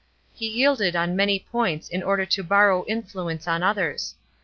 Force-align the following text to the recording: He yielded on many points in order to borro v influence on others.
He 0.33 0.47
yielded 0.47 0.95
on 0.95 1.15
many 1.15 1.37
points 1.37 1.87
in 1.87 2.01
order 2.01 2.25
to 2.25 2.43
borro 2.43 2.83
v 2.83 2.91
influence 2.91 3.47
on 3.47 3.61
others. 3.61 4.15